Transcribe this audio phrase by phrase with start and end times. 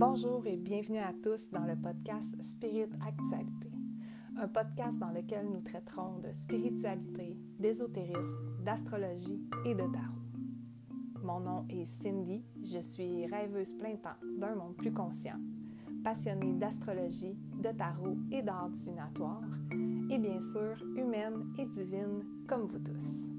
[0.00, 3.70] Bonjour et bienvenue à tous dans le podcast Spirit Actualité,
[4.36, 10.22] un podcast dans lequel nous traiterons de spiritualité, d'ésotérisme, d'astrologie et de tarot.
[11.22, 15.38] Mon nom est Cindy, je suis rêveuse plein temps d'un monde plus conscient,
[16.02, 19.44] passionnée d'astrologie, de tarot et d'art divinatoire,
[20.10, 23.30] et bien sûr humaine et divine comme vous tous.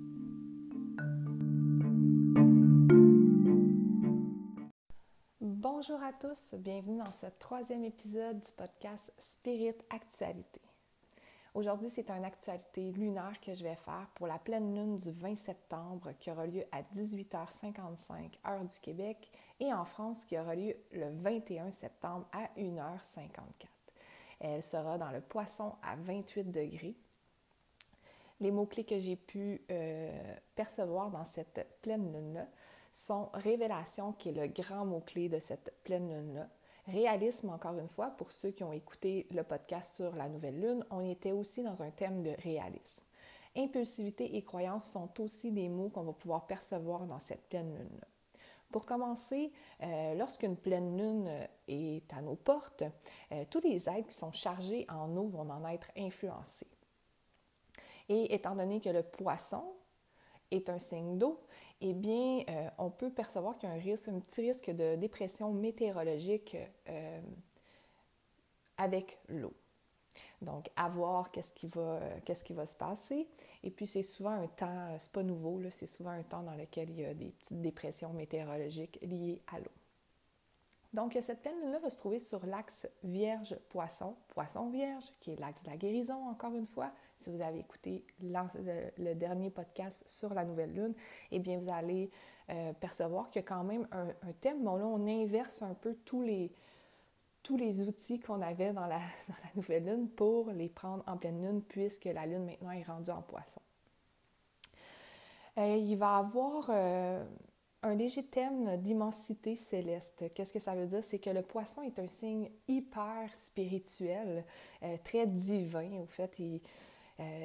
[5.83, 10.61] Bonjour à tous, bienvenue dans ce troisième épisode du podcast Spirit Actualité.
[11.55, 15.35] Aujourd'hui, c'est une actualité lunaire que je vais faire pour la pleine lune du 20
[15.35, 20.75] septembre qui aura lieu à 18h55 heure du Québec et en France qui aura lieu
[20.91, 23.65] le 21 septembre à 1h54.
[24.39, 26.95] Elle sera dans le poisson à 28 degrés.
[28.39, 32.45] Les mots-clés que j'ai pu euh, percevoir dans cette pleine lune-là
[32.91, 36.49] sont révélation, qui est le grand mot-clé de cette pleine lune-là.
[36.88, 40.85] Réalisme, encore une fois, pour ceux qui ont écouté le podcast sur la nouvelle lune,
[40.89, 43.03] on était aussi dans un thème de réalisme.
[43.55, 48.07] Impulsivité et croyance sont aussi des mots qu'on va pouvoir percevoir dans cette pleine lune-là.
[48.71, 49.51] Pour commencer,
[49.83, 51.29] euh, lorsqu'une pleine lune
[51.67, 52.83] est à nos portes,
[53.33, 56.67] euh, tous les êtres qui sont chargés en eau vont en être influencés.
[58.07, 59.63] Et étant donné que le poisson
[60.52, 61.39] est un signe d'eau,
[61.81, 64.95] eh bien, euh, on peut percevoir qu'il y a un, risque, un petit risque de
[64.95, 66.57] dépression météorologique
[68.77, 69.53] avec l'eau.
[70.41, 73.27] Donc, à voir qu'est-ce qui, va, qu'est-ce qui va se passer.
[73.63, 76.89] Et puis, c'est souvent un temps, c'est pas nouveau, c'est souvent un temps dans lequel
[76.89, 79.72] il y a des petites dépressions météorologiques liées à l'eau.
[80.94, 85.69] Donc, cette pleine là va se trouver sur l'axe Vierge-Poisson, Poisson-Vierge, qui est l'axe de
[85.69, 86.91] la guérison, encore une fois.
[87.22, 90.95] Si vous avez écouté le, dernier podcast sur la nouvelle lune,
[91.30, 92.09] eh bien, vous allez
[92.50, 94.08] euh, percevoir qu'il y a quand même un,
[94.41, 94.59] thème.
[94.59, 96.52] Mais là, on inverse un peu tous les,
[97.44, 99.02] tous les outils qu'on avait dans la,
[99.56, 103.22] nouvelle lune pour les prendre en pleine lune, puisque la lune maintenant est rendue en
[103.22, 103.62] poisson.
[105.59, 107.24] Euh, il va avoir euh,
[107.84, 110.25] un léger thème d'immensité céleste.
[110.34, 111.03] Qu'est-ce que ça veut dire?
[111.03, 114.44] C'est que le poisson est un signe hyper spirituel,
[115.03, 116.00] très divin.
[116.01, 116.40] Au fait,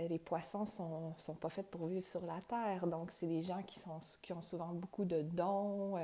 [0.08, 2.86] les poissons ne sont, sont, pas faits pour vivre sur la terre.
[2.86, 5.96] Donc, c'est des gens qui, sont, qui ont souvent beaucoup de dons,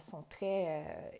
[0.00, 1.12] sont très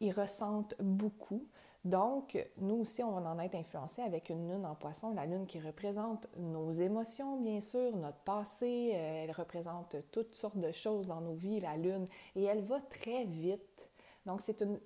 [0.00, 1.46] ils ressentent beaucoup.
[1.84, 5.46] Donc, nous aussi, on va en être influencé avec une lune en poisson, la lune
[5.46, 11.06] qui représente nos émotions, bien sûr, notre passé, euh, elle représente toutes sortes de choses
[11.06, 13.88] dans nos vies, la lune, et elle va très vite.
[14.26, 14.80] Donc, c'est une,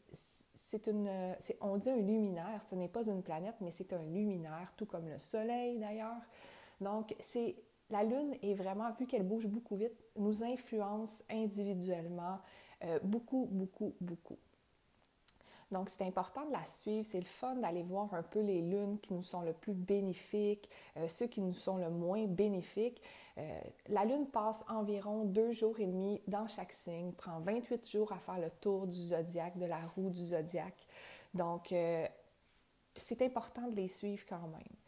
[0.71, 1.11] c'est une,
[1.61, 5.09] on dit un luminaire, ce n'est pas une planète, mais c'est un luminaire, tout comme
[5.09, 6.21] le Soleil d'ailleurs.
[6.81, 7.57] Donc, c'est,
[7.91, 12.39] la Lune est vraiment, vu qu'elle bouge beaucoup vite, nous influence individuellement
[12.85, 14.39] euh, beaucoup, beaucoup, beaucoup.
[15.71, 17.07] Donc, c'est important de la suivre.
[17.07, 20.69] C'est le fun d'aller voir un peu les lunes qui nous sont le plus bénéfiques,
[20.97, 23.01] euh, ceux qui nous sont le moins bénéfiques.
[23.39, 28.13] Euh, la lune passe environ deux jours et demi dans chaque signe, prend 28 jours
[28.13, 30.87] à faire le tour du zodiaque, de la roue du zodiaque.
[31.35, 32.07] Donc, euh,
[32.97, 34.80] c'est important de les suivre quand même.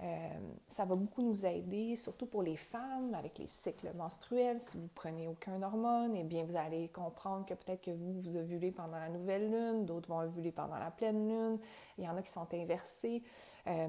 [0.00, 0.28] Euh,
[0.66, 4.60] ça va beaucoup nous aider, surtout pour les femmes avec les cycles menstruels.
[4.60, 8.36] Si vous prenez aucun hormone, eh bien, vous allez comprendre que peut-être que vous, vous
[8.36, 11.58] ovulez pendant la nouvelle lune, d'autres vont ovuler pendant la pleine lune.
[11.98, 13.22] Il y en a qui sont inversés.
[13.66, 13.88] Euh,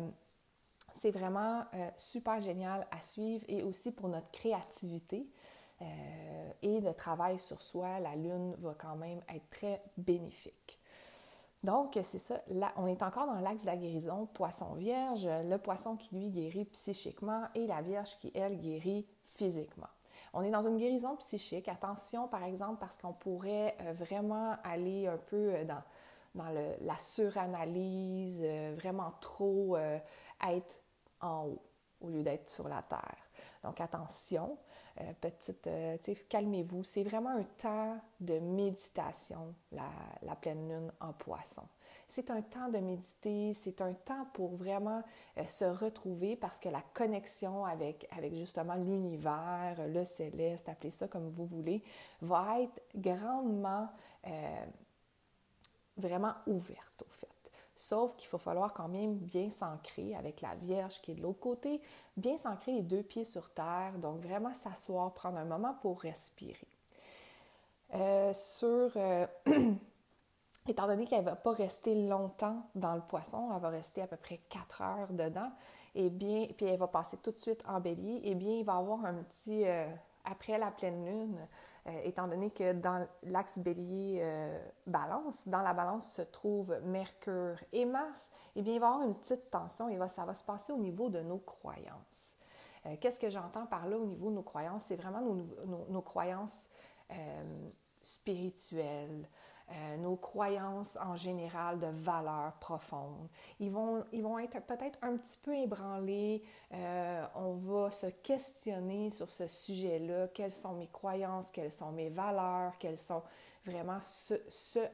[0.94, 5.28] c'est vraiment euh, super génial à suivre et aussi pour notre créativité
[6.62, 10.80] et le travail sur soi, la lune va quand même être très bénéfique.
[11.66, 12.40] Donc, c'est ça.
[12.50, 16.30] Là, on est encore dans l'axe de la guérison, poisson vierge, le poisson qui lui
[16.30, 19.88] guérit psychiquement et la vierge qui, elle, guérit physiquement.
[20.34, 21.68] On est dans une guérison psychique.
[21.68, 25.81] Attention, par exemple, parce qu'on pourrait euh, vraiment aller un peu euh, dans,
[26.36, 26.50] dans
[26.81, 30.84] la suranalyse, euh, vraiment trop être
[31.22, 31.62] en haut
[32.00, 33.25] au lieu d'être sur la terre.
[33.66, 34.59] Donc attention,
[35.02, 35.98] euh, petite, euh,
[36.30, 36.84] calmez-vous.
[36.84, 41.64] C'est vraiment un temps de méditation, la, pleine lune en poisson.
[42.08, 45.02] C'est un temps de méditer, c'est un temps pour vraiment
[45.40, 51.08] euh, se retrouver parce que la connexion avec, avec justement l'univers, le céleste, appelez ça
[51.08, 51.84] comme vous voulez,
[52.22, 53.90] va être grandement,
[55.97, 57.34] vraiment ouverte au fait.
[57.76, 61.42] Sauf qu'il faut falloir quand même bien s'ancrer avec la Vierge qui est de l'autre
[61.42, 61.82] côté,
[62.16, 66.68] bien s'ancrer les deux pieds sur terre, donc vraiment s'asseoir, prendre un moment pour respirer.
[67.94, 69.28] Euh, sur, euh,
[70.68, 74.08] étant donné qu'elle ne va pas rester longtemps dans le poisson, elle va rester à
[74.08, 75.52] peu près 4 heures dedans,
[75.96, 78.78] et bien, puis elle va passer tout de suite en bélier, et bien, il va
[78.78, 79.86] avoir un petit, euh,
[80.26, 81.48] après la pleine lune,
[81.88, 87.58] euh, étant donné que dans l'axe bélier euh, balance, dans la balance se trouvent Mercure
[87.72, 90.44] et Mars, eh bien, il va y avoir une petite tension et ça va se
[90.44, 92.38] passer au niveau de nos croyances.
[92.86, 94.84] Euh, qu'est-ce que j'entends par là au niveau de nos croyances?
[94.88, 95.46] C'est vraiment nos,
[95.90, 96.70] nos croyances
[98.02, 99.30] spirituelles,
[99.72, 103.28] euh, nos croyances en général de valeurs profondes.
[103.59, 106.44] Ils vont, ils vont être peut-être un petit peu ébranlés.
[106.72, 110.28] Euh, on va se questionner sur ce sujet-là.
[110.35, 111.50] Quelles sont mes croyances?
[111.50, 112.78] Quelles sont mes valeurs?
[112.78, 113.23] Quelles sont
[113.66, 114.35] vraiment ce,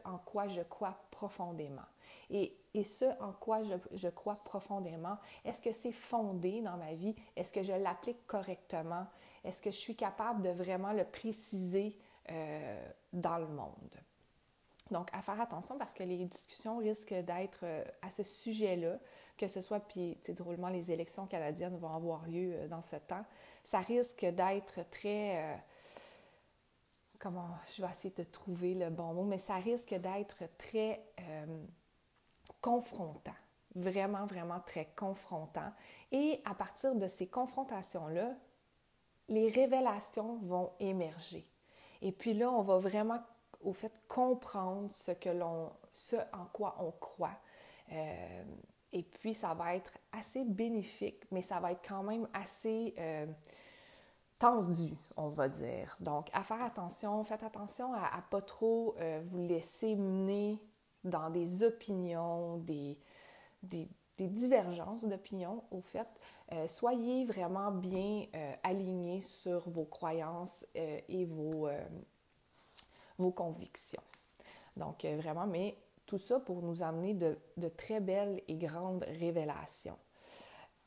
[0.05, 1.81] en quoi je crois profondément?
[2.29, 6.93] Et, et, ce en quoi je, je crois profondément, est-ce que c'est fondé dans ma
[6.93, 7.13] vie?
[7.35, 9.05] Est-ce que je l'applique correctement?
[9.43, 11.97] Est-ce que je suis capable de vraiment le préciser
[12.29, 13.97] euh, dans le monde?
[14.91, 18.99] Donc, à faire attention parce que les discussions risquent d'être euh, à ce sujet-là,
[19.37, 23.25] que ce soit, puis, drôlement, les élections canadiennes vont avoir lieu euh, dans ce temps.
[23.63, 25.37] Ça risque d'être très.
[25.37, 25.55] Euh,
[27.19, 27.49] comment.
[27.75, 31.05] Je vais essayer de trouver le bon mot, mais ça risque d'être très
[32.59, 33.35] confrontant.
[33.75, 35.71] Vraiment, vraiment très confrontant.
[36.11, 38.33] Et à partir de ces confrontations-là,
[39.29, 41.47] les révélations vont émerger.
[42.01, 43.21] Et puis là, on va vraiment
[43.63, 47.37] au fait comprendre ce que l'on, ce en quoi on croit.
[47.91, 48.43] Euh,
[48.93, 53.25] et puis, ça va être assez bénéfique, mais ça va être quand même assez euh,
[54.37, 55.95] tendu, on va dire.
[55.99, 60.59] Donc, à faire attention, faites attention à, ne pas trop euh, vous laisser mener
[61.03, 62.97] dans des opinions, des,
[63.63, 63.87] des,
[64.19, 66.07] divergences d'opinions, au fait.
[66.67, 68.25] soyez vraiment bien
[68.61, 71.67] alignés sur vos croyances et vos,
[73.29, 74.01] convictions.
[74.77, 77.37] Donc, euh, vraiment, mais tout ça pour nous amener de,
[77.77, 79.97] très belles et grandes révélations.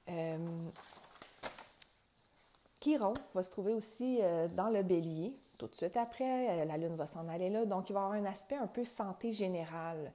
[0.09, 0.39] Euh,
[2.81, 5.35] Chiron va se trouver aussi euh, dans le bélier.
[5.59, 7.65] Tout de suite après, la Lune va s'en aller là.
[7.65, 10.13] Donc, il va avoir un aspect un peu santé générale.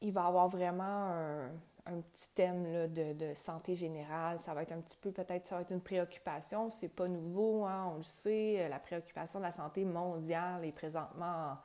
[0.00, 1.50] il va avoir vraiment un,
[1.88, 4.38] un petit thème de, santé générale.
[4.40, 6.70] Ça va être un petit peu, peut-être, ça va être une préoccupation.
[6.70, 8.60] C'est pas nouveau, hein, on le sait.
[8.60, 11.56] Euh, la préoccupation de la santé mondiale est présentement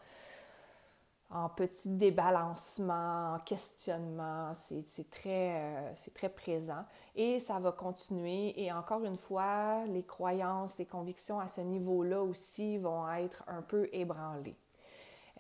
[1.30, 4.54] en, petit débalancement, en questionnement.
[4.54, 6.86] C'est très, euh, très présent.
[7.16, 8.62] Et ça va continuer.
[8.64, 13.62] Et encore une fois, les croyances, les convictions à ce niveau-là aussi vont être un
[13.62, 14.58] peu ébranlées.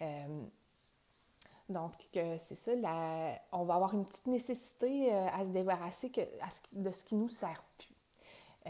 [0.01, 0.45] Euh,
[1.69, 2.71] donc, c'est ça,
[3.51, 6.11] on va avoir une petite nécessité euh, à se débarrasser
[6.73, 7.89] de ce qui nous sert plus.
[8.65, 8.69] Euh,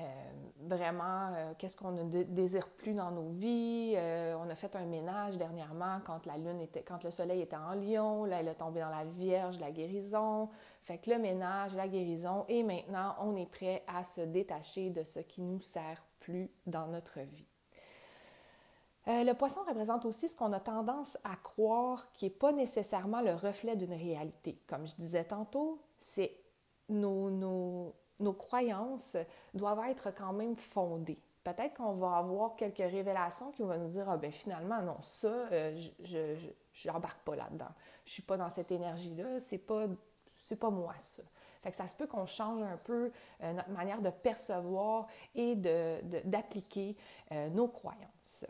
[0.59, 3.95] vraiment, euh, qu'est-ce qu'on ne désire plus dans nos vies?
[4.37, 7.73] on a fait un ménage dernièrement quand la lune était, quand le soleil était en
[7.73, 10.49] lion, là, elle est tombée dans la Vierge, la guérison.
[10.83, 15.03] Fait que le ménage, la guérison, et maintenant, on est prêt à se détacher de
[15.03, 17.52] ce qui nous sert plus dans notre vie.
[19.09, 23.21] Euh, le poisson représente aussi ce qu'on a tendance à croire qui n'est pas nécessairement
[23.21, 24.57] le reflet d'une réalité.
[24.67, 26.37] Comme je disais tantôt, c'est
[26.87, 29.17] nos, nos, croyances
[29.53, 31.19] doivent être quand même fondées.
[31.43, 35.27] Peut-être qu'on va avoir quelques révélations qui vont nous dire Ah ben finalement, non, ça,
[35.27, 37.71] euh, je n'embarque pas là-dedans.
[38.05, 39.87] Je ne suis pas dans cette énergie-là, c'est pas,
[40.45, 41.23] c'est pas moi ça.
[41.73, 43.11] Ça se peut qu'on change un peu
[43.41, 46.95] euh, notre manière de percevoir et d'appliquer
[47.51, 48.45] nos croyances.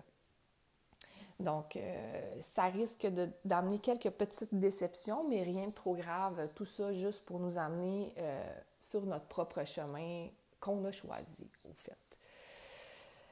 [1.40, 3.08] Donc, euh, ça risque
[3.44, 6.50] d'amener quelques petites déceptions, mais rien de trop grave.
[6.56, 8.44] Tout ça juste pour nous amener euh,
[8.80, 10.28] sur notre propre chemin
[10.60, 11.98] qu'on a choisi, au fait.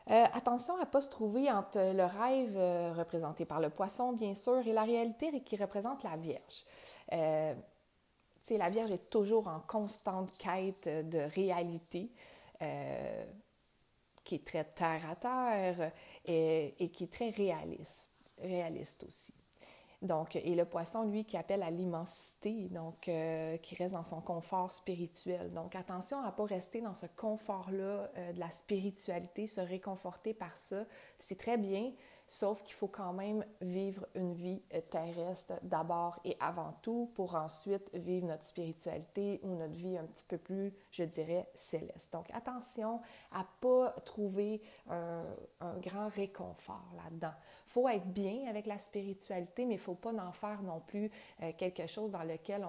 [0.09, 4.35] Euh, attention à ne pas se trouver entre le rêve représenté par le poisson, bien
[4.35, 6.65] sûr, et la réalité qui représente la Vierge.
[7.11, 12.11] la Vierge est toujours en constante quête de réalité
[14.31, 15.91] qui est très terre à terre
[16.25, 18.09] et, et qui est très réaliste,
[18.41, 19.33] réaliste aussi.
[20.01, 24.21] Donc, et le poisson, lui, qui appelle à l'immensité, donc euh, qui reste dans son
[24.21, 25.51] confort spirituel.
[25.51, 30.33] Donc, attention à ne pas rester dans ce confort-là euh, de la spiritualité, se réconforter
[30.33, 30.85] par ça.
[31.19, 31.91] C'est très bien,
[32.31, 37.35] Sauf qu'il faut quand même vivre une vie euh, terrestre d'abord et avant tout pour
[37.35, 42.13] ensuite vivre notre spiritualité ou notre vie un petit peu plus, je dirais, céleste.
[42.13, 43.01] Donc attention
[43.33, 45.25] à ne pas trouver un,
[45.81, 47.33] grand réconfort là-dedans.
[47.67, 50.79] Il faut être bien avec la spiritualité, mais il ne faut pas en faire non
[50.79, 51.11] plus
[51.41, 52.65] euh, quelque chose dans lequel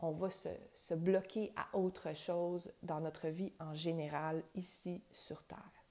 [0.00, 5.42] on, va se, se bloquer à autre chose dans notre vie en général ici sur
[5.44, 5.81] Terre.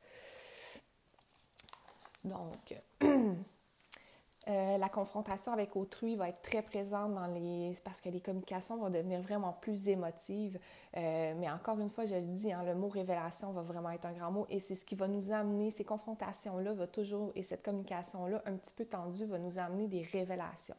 [2.23, 7.73] Donc, euh, la confrontation avec autrui va être très présente dans les...
[7.83, 10.59] parce que les communications vont devenir vraiment plus émotives.
[10.97, 14.05] Euh, mais encore une fois, je le dis, hein, le mot révélation va vraiment être
[14.05, 17.43] un grand mot et c'est ce qui va nous amener, ces confrontations-là va toujours, et
[17.43, 20.75] cette communication-là un petit peu tendue va nous amener des révélations.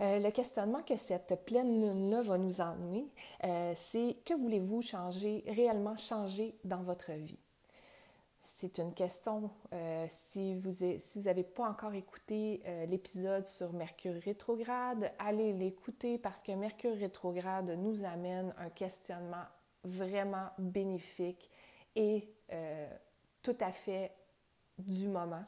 [0.00, 3.08] Euh, le questionnement que cette pleine lune-là va nous emmener,
[3.74, 7.40] c'est que voulez-vous changer, réellement changer dans votre vie?
[8.56, 9.50] C'est une question.
[9.72, 16.42] Euh, si vous n'avez pas encore écouté euh, l'épisode sur Mercure rétrograde, allez l'écouter parce
[16.42, 19.44] que Mercure rétrograde nous amène un questionnement
[19.84, 21.50] vraiment bénéfique
[21.94, 22.88] et euh,
[23.42, 24.12] tout à fait
[24.78, 25.44] du moment.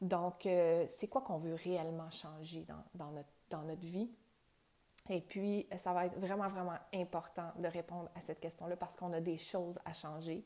[0.00, 0.48] Donc,
[0.88, 4.10] c'est quoi qu'on veut réellement changer dans, notre, dans notre vie?
[5.10, 9.12] Et puis, ça va être vraiment, vraiment important de répondre à cette question-là parce qu'on
[9.12, 10.42] a des choses à changer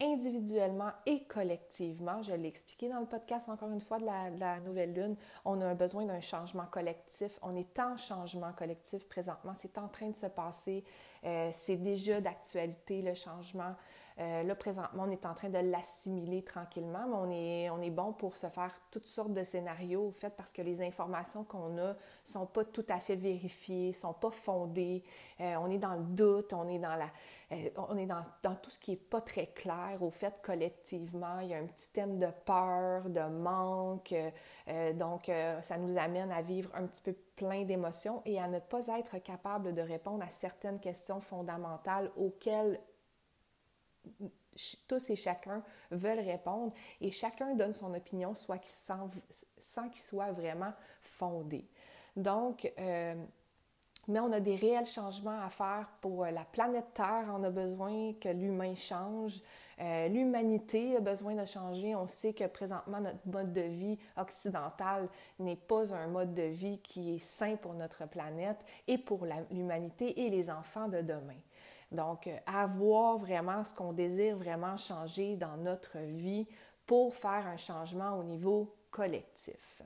[0.00, 2.22] individuellement et collectivement.
[2.22, 5.16] Je l'ai expliqué dans le podcast encore une fois de la, nouvelle lune.
[5.44, 7.38] On a un besoin d'un changement collectif.
[7.42, 9.54] On est en changement collectif présentement.
[9.60, 10.84] C'est en train de se passer.
[11.24, 13.74] Euh, c'est déjà d'actualité le changement.
[14.20, 17.90] Euh, là, présentement, on est en train de l'assimiler tranquillement, mais on est, on est
[17.90, 21.78] bon pour se faire toutes sortes de scénarios, au fait, parce que les informations qu'on
[21.78, 21.94] a
[22.24, 25.04] sont pas tout à fait vérifiées, sont pas fondées.
[25.40, 27.10] Euh, on est dans le doute, on est dans la,
[27.52, 31.38] euh, on est dans, dans, tout ce qui est pas très clair, au fait, collectivement.
[31.40, 34.14] Il y a un petit thème de peur, de manque.
[34.94, 35.30] donc,
[35.62, 39.18] ça nous amène à vivre un petit peu plein d'émotions et à ne pas être
[39.18, 42.80] capable de répondre à certaines questions fondamentales auxquelles
[44.86, 49.10] tous et chacun veulent répondre et chacun donne son opinion soit sans,
[49.58, 50.72] sans qu'il soit vraiment
[51.02, 51.68] fondé.
[52.16, 53.14] Donc, euh,
[54.08, 57.26] mais on a des réels changements à faire pour la planète Terre.
[57.30, 59.42] On a besoin que l'humain change.
[59.80, 61.94] Euh, l'humanité a besoin de changer.
[61.94, 66.78] On sait que présentement, notre mode de vie occidental n'est pas un mode de vie
[66.78, 71.36] qui est sain pour notre planète et pour l'humanité et les enfants de demain.
[71.90, 76.46] Donc, euh, avoir vraiment ce qu'on désire vraiment changer dans notre vie
[76.86, 79.82] pour faire un changement au niveau collectif.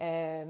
[0.00, 0.44] Euh,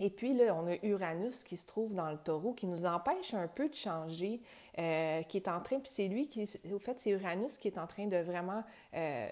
[0.00, 3.34] et puis là, on a Uranus qui se trouve dans le taureau, qui nous empêche
[3.34, 4.40] un peu de changer,
[4.78, 7.78] euh, qui est en train, puis c'est lui qui, au fait, c'est Uranus qui est
[7.78, 8.62] en train de vraiment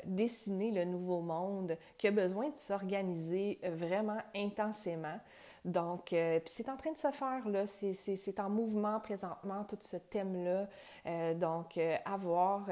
[0.05, 5.21] dessiner le nouveau monde, qui a besoin de s'organiser vraiment intensément.
[5.67, 7.67] Donc, euh, c'est en train de se faire, là.
[7.67, 10.69] C'est en mouvement présentement, tout ce thème-là.
[11.07, 12.67] Euh, donc, euh, à voir,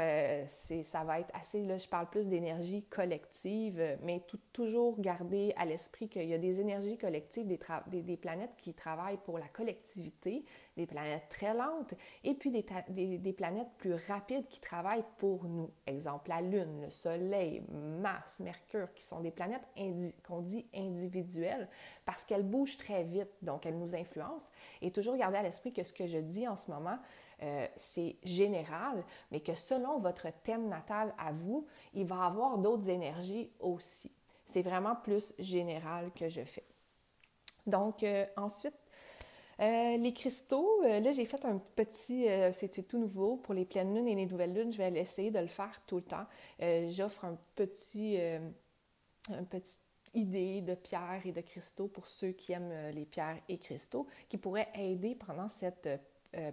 [0.49, 4.23] ça va être assez, là, je parle plus d'énergie collective, mais
[4.53, 9.19] toujours garder à l'esprit qu'il y a des énergies collectives, des, des, planètes qui travaillent
[9.25, 10.45] pour la collectivité,
[10.77, 12.65] des planètes très lentes et puis des,
[13.19, 15.71] des, planètes plus rapides qui travaillent pour nous.
[15.87, 19.63] Exemple, la Lune, le Soleil, Mars, Mercure, qui sont des planètes
[20.27, 21.69] qu'on dit individuelles
[22.05, 24.51] parce qu'elles bougent très vite, donc elles nous influencent.
[24.83, 26.99] Et toujours garder à l'esprit que ce que je dis en ce moment,
[27.43, 32.89] euh, c'est général, mais que selon votre thème natal à vous, il va avoir d'autres
[32.89, 34.11] énergies aussi.
[34.47, 36.65] C'est vraiment plus général que je fais.
[37.67, 38.75] Donc, euh, ensuite,
[39.61, 43.65] euh, les cristaux, euh, là, j'ai fait un petit, euh, c'était tout nouveau pour les
[43.65, 44.73] pleines lunes et les nouvelles lunes.
[44.73, 46.27] Je vais essayer de le faire tout le temps.
[46.89, 48.19] J'offre un petit,
[49.51, 49.81] petite
[50.15, 54.39] idée de pierres et de cristaux pour ceux qui aiment les pierres et cristaux qui
[54.39, 55.89] pourraient aider pendant cette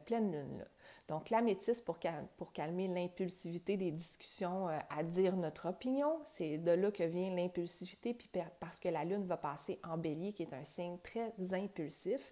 [0.06, 0.66] pleine lune-là.
[1.08, 1.98] Donc, l'améthyste pour,
[2.38, 8.14] pour calmer l'impulsivité des discussions, à dire notre opinion, c'est de là que vient l'impulsivité,
[8.14, 8.30] puis
[8.60, 12.32] parce que la lune va passer en bélier, qui est un signe très impulsif.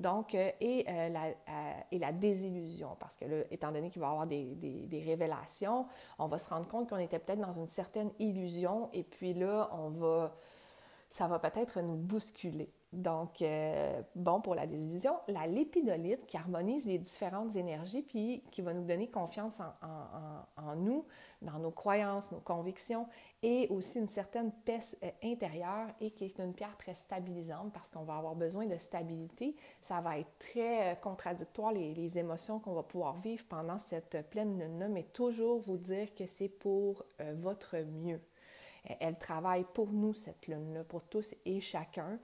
[0.00, 4.00] Donc, euh, et, euh, la, euh, et la désillusion, parce que là, étant donné qu'il
[4.00, 5.86] va y avoir des, des, révélations,
[6.18, 9.68] on va se rendre compte qu'on était peut-être dans une certaine illusion, et puis là,
[9.74, 10.34] on va,
[11.10, 12.72] ça va peut-être nous bousculer.
[12.92, 13.44] Donc,
[14.16, 18.84] bon pour la désillusion, la lépidolite qui harmonise les différentes énergies, puis qui va nous
[18.84, 21.04] donner confiance en, nous,
[21.40, 23.06] dans nos croyances, nos convictions,
[23.42, 27.90] et aussi une certaine paix euh, intérieure et qui est une pierre très stabilisante parce
[27.90, 29.56] qu'on va avoir besoin de stabilité.
[29.80, 34.58] Ça va être très euh, contradictoire les, émotions qu'on va pouvoir vivre pendant cette pleine
[34.58, 38.20] lune-là, mais toujours vous dire que c'est pour euh, votre mieux.
[38.84, 42.18] Elle travaille pour nous, cette lune-là, pour tous et chacun,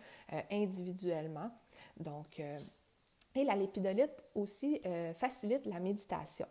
[0.51, 1.51] individuellement.
[1.99, 4.81] Donc, et la lépidolite aussi
[5.19, 6.47] facilite la méditation,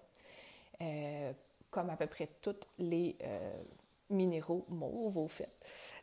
[1.72, 3.18] comme à peu près toutes les
[4.10, 5.52] minéraux mauves au fait.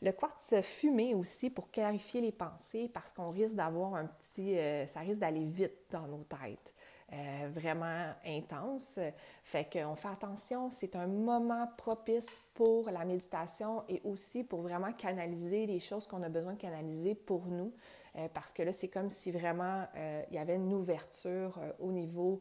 [0.01, 4.87] Le quartz fumé aussi pour clarifier les pensées parce qu'on risque d'avoir un petit, euh,
[4.87, 6.75] ça risque d'aller vite dans nos têtes.
[7.13, 8.99] Euh, vraiment intense.
[9.45, 14.95] Fait qu'on fait attention, c'est un moment propice pour la méditation et aussi pour vraiment
[14.95, 17.75] canaliser les choses qu'on a besoin de canaliser pour nous.
[18.17, 21.93] Euh, parce que là, c'est comme si vraiment euh, il y avait une ouverture au
[21.93, 22.41] niveau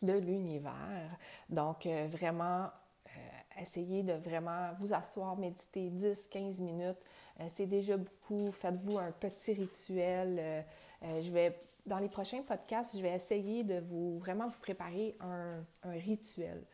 [0.00, 1.18] de l'univers.
[1.48, 2.70] Donc, vraiment,
[3.60, 6.98] essayez de vraiment vous asseoir, méditer 10-15 minutes.
[7.50, 8.52] c'est déjà beaucoup.
[8.52, 10.64] Faites-vous un petit rituel.
[11.02, 11.56] je vais
[11.86, 16.64] dans les prochains podcasts, je vais essayer de vous vraiment vous préparer un, rituel.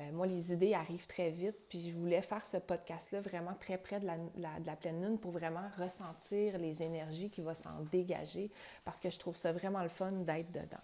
[0.00, 3.76] Euh, moi, les idées arrivent très vite, puis je voulais faire ce podcast-là vraiment très
[3.78, 8.50] près de la, pleine lune pour vraiment ressentir les énergies qui vont s'en dégager
[8.84, 10.82] parce que je trouve ça vraiment le fun d'être dedans.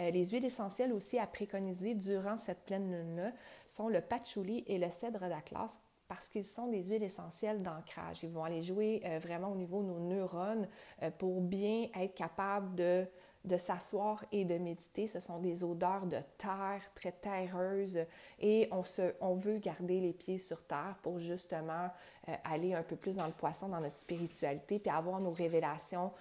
[0.00, 3.32] Euh, les huiles essentielles aussi à préconiser durant cette pleine lune-là
[3.66, 5.80] sont le patchouli et le cèdre d'Atlas
[6.14, 8.22] parce qu'ils sont des huiles essentielles d'ancrage.
[8.22, 10.68] Ils vont aller jouer euh, vraiment au niveau de nos neurones
[11.02, 13.04] euh, pour bien être capables de,
[13.44, 15.08] de s'asseoir et de méditer.
[15.08, 17.98] Ce sont des odeurs de terre très terreuses
[18.38, 21.88] et on, se, on veut garder les pieds sur terre pour justement
[22.28, 26.12] euh, aller un peu plus dans le poisson, dans notre spiritualité, puis avoir nos révélations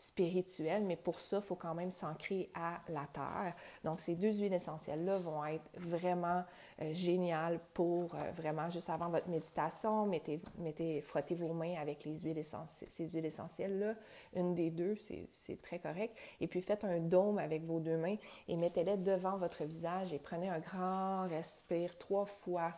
[0.00, 3.54] spirituel, mais pour ça, il faut quand même s'ancrer à la terre.
[3.84, 6.42] Donc, ces deux huiles essentielles-là vont être vraiment
[6.80, 12.04] euh, géniales pour euh, vraiment, juste avant votre méditation, mettez, mettez, frottez vos mains avec
[12.04, 13.94] les huiles essentielles, ces huiles essentielles-là.
[14.34, 14.96] Une des deux,
[15.32, 16.16] c'est très correct.
[16.40, 18.16] Et puis, faites un dôme avec vos deux mains
[18.48, 22.72] et mettez-les devant votre visage et prenez un grand respire trois fois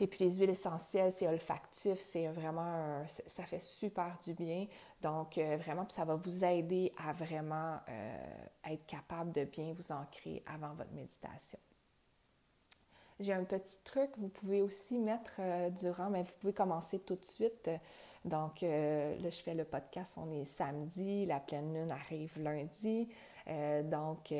[0.00, 4.66] et puis les huiles essentielles, c'est olfactif, c'est vraiment, ça fait super du bien.
[5.02, 9.92] Donc euh, vraiment, ça va vous aider à vraiment euh, être capable de bien vous
[9.92, 11.58] ancrer avant votre méditation.
[13.20, 17.16] J'ai un petit truc, vous pouvez aussi mettre euh, durant, mais vous pouvez commencer tout
[17.16, 17.68] de suite.
[18.24, 23.08] Donc là, je fais le podcast, on est samedi, la pleine lune arrive lundi.
[23.84, 24.32] donc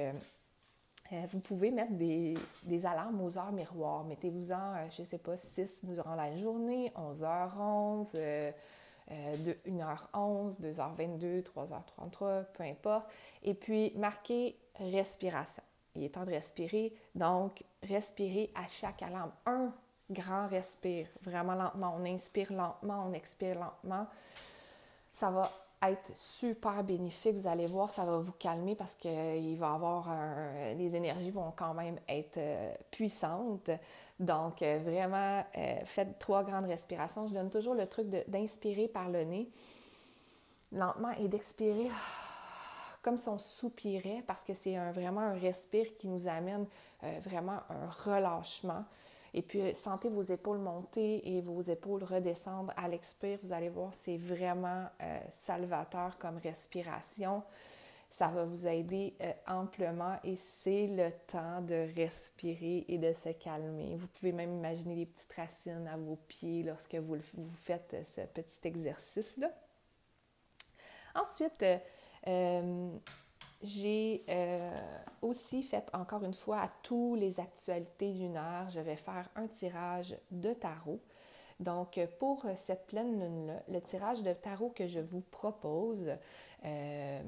[1.12, 2.37] euh, vous pouvez mettre des,
[2.85, 4.05] alarmes aux heures miroirs.
[4.05, 8.53] Mettez-vous-en, euh, je ne sais pas, 6 durant la journée, 11h11,
[9.67, 13.07] 1h11, 2h22, 3h33, peu importe.
[13.43, 15.62] Et puis, marquez respiration.
[15.95, 16.95] Il est temps de respirer.
[17.15, 19.33] Donc, respirez à chaque alarme.
[19.47, 19.73] Un
[20.11, 21.97] grand respire, vraiment lentement.
[21.99, 24.07] On inspire lentement, on expire lentement.
[25.14, 25.51] Ça va
[25.83, 27.37] être super bénéfique.
[27.37, 30.09] Vous allez voir, ça va vous calmer parce que va avoir
[30.77, 33.71] les énergies vont quand même être euh, puissantes.
[34.19, 37.29] Donc, euh, vraiment, euh, faites trois grandes respirations.
[37.29, 39.49] Je donne toujours le truc d'inspirer par le nez
[40.73, 41.88] lentement et d'expirer
[43.03, 46.67] comme si on soupirait parce que c'est vraiment un respire qui nous amène
[47.23, 48.85] vraiment un relâchement.
[49.35, 53.38] Et puis, euh, sentez vos épaules monter et vos épaules redescendre à l'expire.
[53.43, 57.43] Vous allez voir, c'est vraiment euh, salvateur comme respiration.
[58.11, 63.31] Ça va vous aider euh, amplement et c'est le temps de respirer et de se
[63.31, 63.97] calmer.
[63.97, 67.19] Vous pouvez même imaginer les petites racines à vos pieds lorsque vous
[67.55, 69.51] faites ce petit exercice-là.
[71.14, 71.64] Ensuite,
[73.62, 74.81] j'ai euh,
[75.23, 80.16] aussi fait encore une fois à tous les actualités lunaires, je vais faire un tirage
[80.31, 81.01] de tarot.
[81.61, 86.12] Donc, pour cette pleine lune-là, le tirage de tarot que je vous propose
[86.64, 87.23] euh,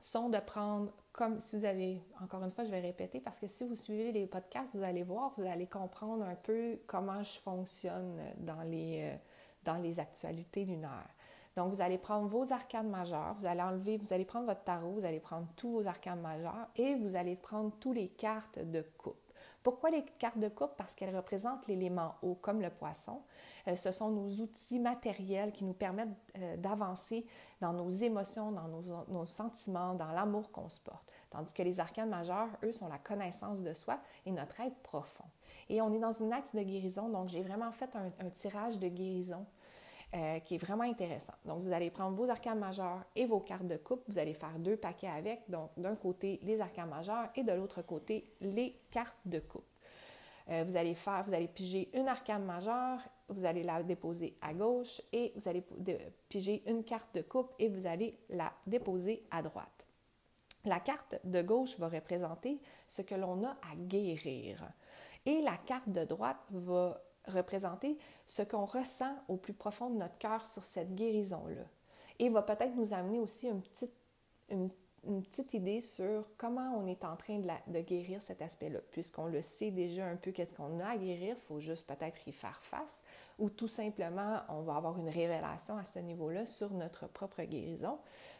[0.00, 3.46] sont de prendre comme si vous avez, encore une fois, je vais répéter parce que
[3.46, 7.38] si vous suivez les podcasts, vous allez voir, vous allez comprendre un peu comment je
[7.38, 9.16] fonctionne dans les, euh,
[9.64, 11.10] dans les actualités lunaires.
[11.56, 14.92] Donc, vous allez prendre vos arcanes majeures, vous allez enlever, vous allez prendre votre tarot,
[14.92, 18.82] vous allez prendre tous vos arcanes majeures et vous allez prendre toutes les cartes de
[18.96, 19.16] coupe.
[19.62, 20.72] Pourquoi les cartes de coupe?
[20.76, 23.22] Parce qu'elles représentent l'élément eau, comme le poisson.
[23.68, 27.24] Euh, ce sont nos outils matériels qui nous permettent euh, d'avancer
[27.60, 28.66] dans nos émotions, dans
[29.08, 31.12] nos, sentiments, dans l'amour qu'on se porte.
[31.30, 35.24] Tandis que les arcanes majeures, eux, sont la connaissance de soi et notre être profond.
[35.68, 38.88] Et on est dans une axe de guérison, donc j'ai vraiment fait un tirage de
[38.88, 39.46] guérison
[40.14, 41.32] euh, qui est vraiment intéressant.
[41.44, 44.02] Donc, vous allez prendre vos arcanes majeures et vos cartes de coupe.
[44.08, 45.48] Vous allez faire deux paquets avec.
[45.48, 49.64] Donc, d'un côté, les arcanes majeures et de l'autre côté, les cartes de coupe.
[50.50, 52.98] Euh, vous allez faire, vous allez piger une arcane majeure,
[53.28, 55.64] vous allez la déposer à gauche et vous allez
[56.28, 59.86] piger une carte de coupe et vous allez la déposer à droite.
[60.64, 64.62] La carte de gauche va représenter ce que l'on a à guérir
[65.24, 70.18] et la carte de droite va représenter ce qu'on ressent au plus profond de notre
[70.18, 71.64] cœur sur cette guérison-là.
[72.18, 73.94] Et va peut-être nous amener aussi une petite,
[75.04, 78.78] une petite idée sur comment on est en train de, guérir cet aspect-là.
[78.92, 82.26] Puisqu'on le sait déjà un peu qu'est-ce qu'on a à guérir, il faut juste peut-être
[82.28, 83.02] y faire face
[83.38, 87.98] ou tout simplement on va avoir une révélation à ce niveau-là sur notre propre guérison.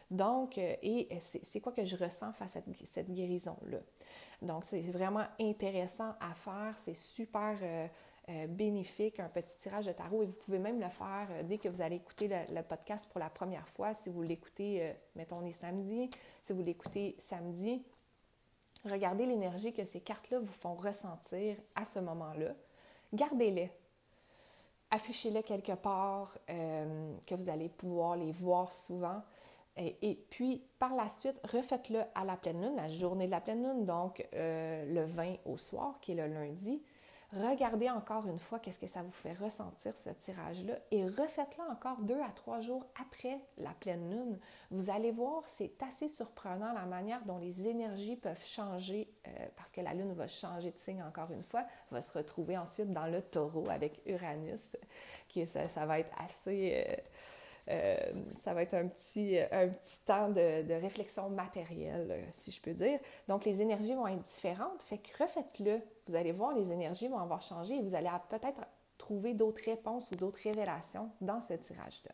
[0.09, 3.79] Donc, euh, et c'est quoi que je ressens face à cette guérison-là?
[4.41, 7.57] Donc, c'est vraiment intéressant à faire, c'est super...
[7.61, 7.87] Euh,
[8.29, 10.23] euh, bénéfique, un petit tirage de tarot.
[10.23, 13.19] Et vous pouvez même le faire euh, dès que vous allez écouter le, podcast pour
[13.19, 13.93] la première fois.
[13.93, 16.09] Si vous l'écoutez, euh, mettons, on est samedi,
[16.41, 17.83] si vous l'écoutez samedi,
[18.85, 22.53] regardez l'énergie que ces cartes-là vous font ressentir à ce moment-là.
[23.13, 23.69] Gardez-les.
[24.89, 29.21] Affichez-les quelque part, que vous allez pouvoir les voir souvent.
[29.75, 33.41] Et, et, puis, par la suite, refaites-le à la pleine lune, la journée de la
[33.41, 36.81] pleine lune, donc le 20 au soir, qui est le lundi.
[37.35, 41.97] Regardez encore une fois qu'est-ce que ça vous fait ressentir ce tirage-là et refaites-le encore
[42.01, 44.39] deux à trois jours après la pleine lune.
[44.69, 49.71] Vous allez voir, c'est assez surprenant la manière dont les énergies peuvent changer euh, parce
[49.71, 53.07] que la lune va changer de signe encore une fois, va se retrouver ensuite dans
[53.07, 54.77] le taureau avec Uranus,
[55.27, 56.85] qui ça, va être assez...
[56.87, 56.95] Euh,
[57.69, 57.95] euh,
[58.39, 62.73] ça va être un petit, un petit temps de, de, réflexion matérielle, si je peux
[62.73, 62.99] dire.
[63.27, 64.83] Donc, les énergies vont être différentes.
[64.83, 65.79] Fait que refaites-le.
[66.07, 68.59] Vous allez voir, les énergies vont avoir changé et vous allez peut-être
[68.97, 72.11] trouver d'autres réponses ou d'autres révélations dans ce tirage-là.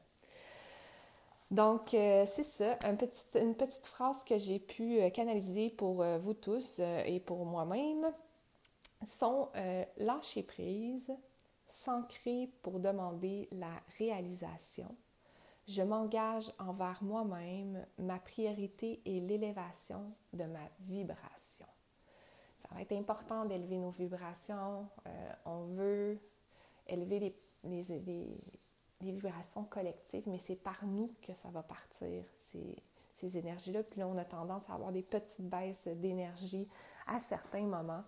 [1.49, 6.79] Donc, euh, c'est ça, une petite phrase que j'ai pu euh, canaliser pour vous tous
[7.05, 8.05] et pour moi-même
[9.03, 9.49] sont
[9.97, 11.11] lâcher prise,
[11.67, 14.93] s'ancrer pour demander la réalisation,
[15.69, 20.03] je m'engage envers moi-même, ma priorité est l'élévation
[20.33, 21.67] de ma vibration.
[22.57, 24.87] Ça va être important d'élever nos vibrations.
[25.05, 26.19] Euh, on veut
[26.87, 27.85] élever les,
[29.01, 32.75] vibrations collectives, mais c'est par nous que ça va partir, ces,
[33.13, 33.83] ces énergies-là.
[33.83, 36.67] Puis là, on a tendance à avoir des petites baisses d'énergie
[37.05, 38.03] à certains moments.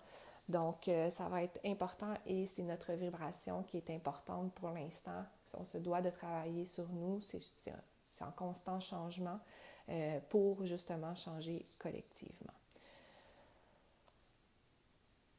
[0.51, 5.23] Donc, euh, ça va être important et c'est notre vibration qui est importante pour l'instant.
[5.53, 7.73] On se doit de travailler sur nous, c'est
[8.19, 9.39] en constant changement
[9.87, 12.53] euh, pour justement changer collectivement.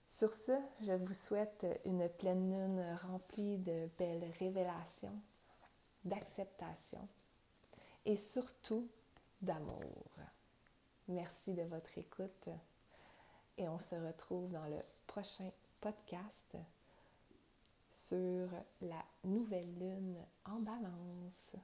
[0.09, 5.21] Sur ce, je vous souhaite une pleine lune remplie de belles révélations,
[6.07, 7.07] d'acceptation
[8.07, 8.89] et surtout
[9.43, 10.09] d'amour.
[11.09, 12.49] Merci de votre écoute
[13.59, 16.57] et on se retrouve dans le prochain podcast
[17.93, 18.49] sur
[18.81, 21.57] la nouvelle lune en balance.